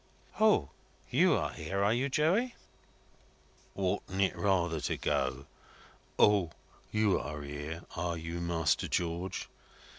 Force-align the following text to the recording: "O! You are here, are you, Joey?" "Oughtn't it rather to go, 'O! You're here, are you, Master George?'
"O! 0.39 0.71
You 1.11 1.35
are 1.35 1.51
here, 1.51 1.83
are 1.83 1.93
you, 1.93 2.09
Joey?" 2.09 2.55
"Oughtn't 3.75 4.19
it 4.19 4.35
rather 4.35 4.81
to 4.81 4.97
go, 4.97 5.45
'O! 6.17 6.53
You're 6.91 7.43
here, 7.43 7.83
are 7.95 8.17
you, 8.17 8.39
Master 8.41 8.87
George?' 8.87 9.47